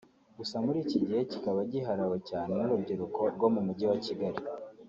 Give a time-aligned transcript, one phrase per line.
[0.37, 4.39] gusa muri iki gihe kikaba giharawe cyane n’urubyiruko rwo mu mujyi wa Kigali